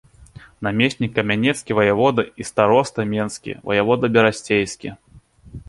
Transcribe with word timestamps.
Намеснік 0.67 1.11
камянецкі, 1.17 1.75
ваявода 1.81 2.25
і 2.43 2.47
староста 2.51 3.07
менскі, 3.13 3.57
ваявода 3.71 4.13
берасцейскі. 4.17 4.89